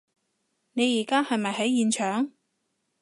[0.71, 2.31] 你而家係咪喺現場？